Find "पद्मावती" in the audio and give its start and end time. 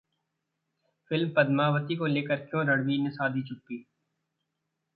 1.29-1.95